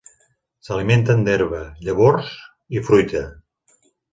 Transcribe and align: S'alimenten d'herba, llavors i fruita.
S'alimenten 0.67 1.21
d'herba, 1.27 1.61
llavors 1.89 2.33
i 2.79 2.83
fruita. 2.89 3.25